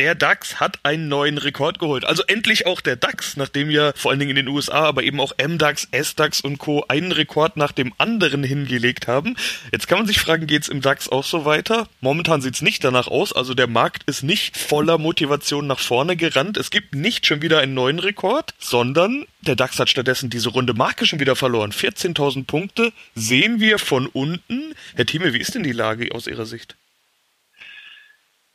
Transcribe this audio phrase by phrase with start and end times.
[0.00, 2.06] Der DAX hat einen neuen Rekord geholt.
[2.06, 5.20] Also endlich auch der DAX, nachdem ja vor allen Dingen in den USA, aber eben
[5.20, 6.86] auch MDAX, SDAX und Co.
[6.88, 9.36] einen Rekord nach dem anderen hingelegt haben.
[9.72, 11.86] Jetzt kann man sich fragen, geht's im DAX auch so weiter?
[12.00, 13.34] Momentan sieht's nicht danach aus.
[13.34, 16.56] Also der Markt ist nicht voller Motivation nach vorne gerannt.
[16.56, 20.72] Es gibt nicht schon wieder einen neuen Rekord, sondern der DAX hat stattdessen diese runde
[20.72, 21.72] Marke schon wieder verloren.
[21.72, 24.74] 14.000 Punkte sehen wir von unten.
[24.94, 26.76] Herr Thieme, wie ist denn die Lage aus Ihrer Sicht?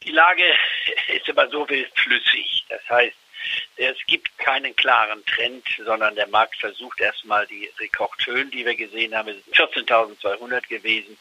[0.05, 0.43] Die Lage
[1.07, 2.65] ist immer so wild flüssig.
[2.69, 3.15] Das heißt,
[3.77, 9.15] es gibt keinen klaren Trend, sondern der Markt versucht erstmal die Rekordhöhen, die wir gesehen
[9.15, 11.17] haben, 14.200 gewesen,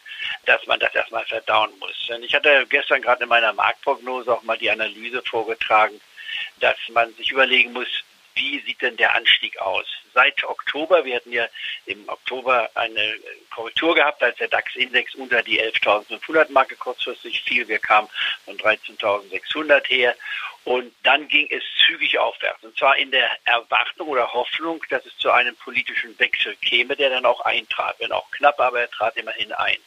[0.46, 2.06] dass man das erstmal verdauen muss.
[2.08, 6.00] Denn ich hatte gestern gerade in meiner Marktprognose auch mal die Analyse vorgetragen,
[6.60, 7.88] dass man sich überlegen muss,
[8.34, 9.86] wie sieht denn der Anstieg aus?
[10.12, 11.46] Seit Oktober, wir hatten ja
[11.86, 13.16] im Oktober eine
[13.54, 17.68] Korrektur gehabt, als der DAX-Index unter die 11.500 Marke kurzfristig fiel.
[17.68, 18.08] Wir kamen
[18.44, 20.14] von 13.600 her
[20.64, 22.64] und dann ging es zügig aufwärts.
[22.64, 27.10] Und zwar in der Erwartung oder Hoffnung, dass es zu einem politischen Wechsel käme, der
[27.10, 27.96] dann auch eintrat.
[28.00, 29.78] Wenn auch knapp, aber er trat immerhin ein.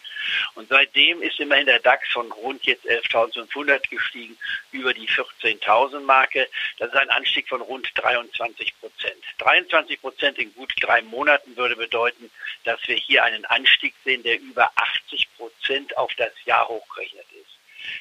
[0.56, 4.38] Und seitdem ist immerhin der DAX von rund jetzt 11.500 gestiegen
[4.72, 6.48] über die 14.000 Marke.
[6.78, 9.24] Das ist ein Anstieg von rund 23 Prozent.
[9.40, 12.32] 23 Prozent in gut drei Monaten würde bedeuten,
[12.64, 17.58] dass wir hier einen Anstieg sehen, der über 80 Prozent auf das Jahr hochgerechnet ist.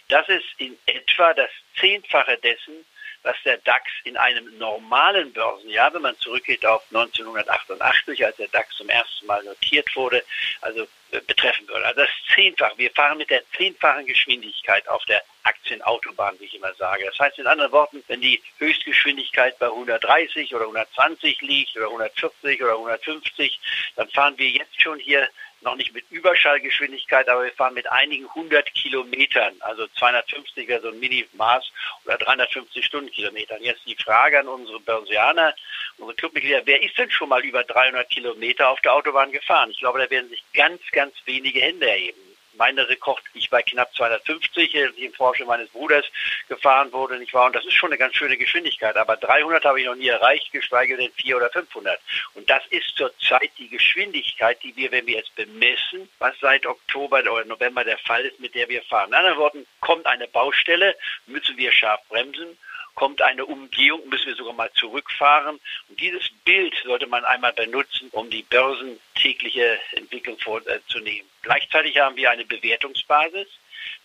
[0.09, 2.84] Das ist in etwa das Zehnfache dessen,
[3.27, 8.77] was der DAX in einem normalen Börsenjahr, wenn man zurückgeht auf 1988, als der DAX
[8.77, 10.22] zum ersten Mal notiert wurde,
[10.60, 11.84] also äh, betreffen würde.
[11.84, 12.78] Also das Zehnfache.
[12.78, 17.05] Wir fahren mit der zehnfachen Geschwindigkeit auf der Aktienautobahn, wie ich immer sage.
[17.05, 22.62] Das heißt in anderen Worten, wenn die Höchstgeschwindigkeit bei 130 oder 120 liegt oder 140
[22.62, 23.61] oder 150,
[23.97, 25.28] dann fahren wir jetzt schon hier
[25.62, 30.88] noch nicht mit Überschallgeschwindigkeit, aber wir fahren mit einigen hundert Kilometern, also 250 wäre so
[30.88, 31.72] ein Minimaß
[32.04, 33.62] oder 350 Stundenkilometern.
[33.62, 35.54] Jetzt die Frage an unsere Börsianer,
[35.97, 39.71] unsere Clubmitglieder, wer ist denn schon mal über 300 Kilometer auf der Autobahn gefahren?
[39.71, 42.25] Ich glaube, da werden sich ganz, ganz wenige Hände erheben
[42.56, 46.05] meine Rekord liegt bei knapp 250, die im Porsche meines Bruders
[46.49, 47.47] gefahren wurde, nicht wahr?
[47.47, 48.97] Und das ist schon eine ganz schöne Geschwindigkeit.
[48.97, 52.00] Aber 300 habe ich noch nie erreicht, geschweige denn 400 oder 500.
[52.34, 57.21] Und das ist zurzeit die Geschwindigkeit, die wir, wenn wir jetzt bemessen, was seit Oktober
[57.21, 59.09] oder November der Fall ist, mit der wir fahren.
[59.09, 60.97] In anderen Worten, kommt eine Baustelle,
[61.27, 62.56] müssen wir scharf bremsen
[62.97, 65.61] kommt eine Umgehung, müssen wir sogar mal zurückfahren.
[65.89, 71.29] Und dieses Bild sollte man einmal benutzen, um die börsentägliche Entwicklung vorzunehmen.
[71.43, 73.47] Gleichzeitig haben wir eine Bewertungsbasis,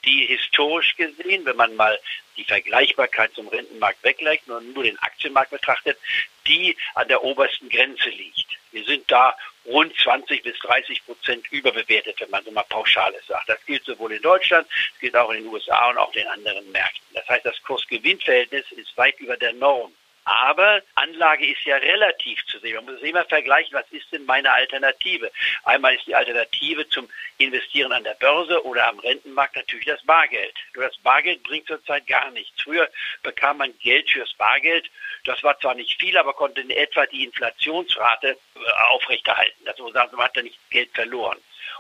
[0.05, 1.99] die historisch gesehen, wenn man mal
[2.37, 5.97] die Vergleichbarkeit zum Rentenmarkt weglässt und nur den Aktienmarkt betrachtet,
[6.45, 8.60] die an der obersten Grenze liegt.
[8.71, 13.47] Wir sind da rund 20 bis 30 Prozent überbewertet, wenn man so mal pauschales sagt.
[13.47, 16.71] Das gilt sowohl in Deutschland, das gilt auch in den USA und auch in anderen
[16.71, 17.01] Märkten.
[17.13, 19.91] Das heißt, das Kurs-Gewinn-Verhältnis ist weit über der Norm.
[20.33, 22.75] Aber Anlage ist ja relativ zu sehen.
[22.75, 25.29] Man muss immer vergleichen, was ist denn meine Alternative?
[25.65, 30.53] Einmal ist die Alternative zum Investieren an der Börse oder am Rentenmarkt natürlich das Bargeld.
[30.73, 32.61] Nur das Bargeld bringt zurzeit gar nichts.
[32.61, 32.89] Früher
[33.23, 34.89] bekam man Geld fürs Bargeld.
[35.25, 39.65] Das war zwar nicht viel, aber konnte in etwa die Inflationsrate äh, aufrechterhalten.
[39.91, 41.37] Sagen, man hat da nicht Geld verloren.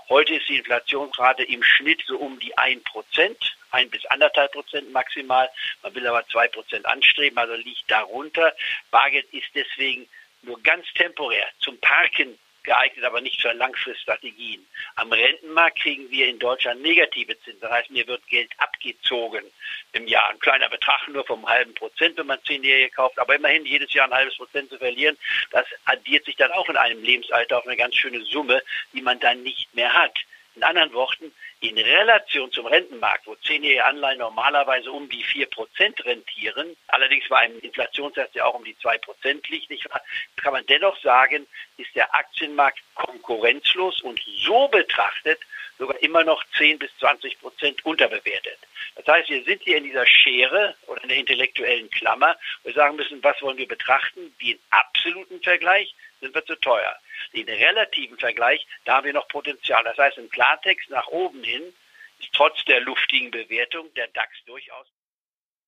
[0.09, 4.91] Heute ist die Inflationsrate im Schnitt so um die 1 Prozent ein bis anderthalb Prozent
[4.91, 5.49] maximal.
[5.83, 8.55] Man will aber zwei Prozent anstreben, also liegt darunter.
[8.91, 10.07] Bargeld ist deswegen
[10.43, 14.65] nur ganz temporär zum Parken geeignet, aber nicht für Langfriststrategien.
[14.95, 17.61] Am Rentenmarkt kriegen wir in Deutschland negative Zinsen.
[17.61, 19.43] Das heißt, mir wird Geld abgezogen
[19.93, 20.29] im Jahr.
[20.29, 23.17] Ein kleiner Betrag nur vom halben Prozent, wenn man zehnjährige kauft.
[23.19, 25.17] Aber immerhin jedes Jahr ein halbes Prozent zu verlieren,
[25.51, 28.61] das addiert sich dann auch in einem Lebensalter auf eine ganz schöne Summe,
[28.93, 30.15] die man dann nicht mehr hat.
[30.55, 31.31] In anderen Worten,
[31.61, 37.37] in Relation zum Rentenmarkt, wo zehnjährige Anleihen normalerweise um die vier Prozent rentieren, allerdings bei
[37.37, 40.01] einem Inflationssatz, der auch um die zwei Prozent liegt, nicht wahr,
[40.35, 45.39] kann man dennoch sagen, ist der Aktienmarkt konkurrenzlos und so betrachtet
[45.81, 48.59] sogar immer noch 10 bis 20 Prozent unterbewertet.
[48.95, 52.35] Das heißt, wir sind hier in dieser Schere oder in der intellektuellen Klammer.
[52.63, 54.35] Wir sagen müssen, was wollen wir betrachten?
[54.41, 56.95] Den absoluten Vergleich sind wir zu teuer.
[57.33, 59.83] Den relativen Vergleich, da haben wir noch Potenzial.
[59.83, 61.61] Das heißt, im Klartext nach oben hin
[62.19, 64.87] ist trotz der luftigen Bewertung der DAX durchaus.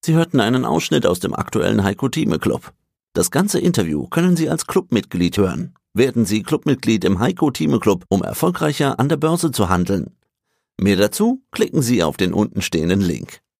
[0.04, 2.72] Sie hörten einen Ausschnitt aus dem aktuellen Heiko Thieme Club.
[3.14, 5.74] Das ganze Interview können Sie als Clubmitglied hören.
[5.94, 10.16] Werden Sie Clubmitglied im Heiko Thieme Club, um erfolgreicher an der Börse zu handeln.
[10.76, 13.40] Mehr dazu klicken Sie auf den untenstehenden Link.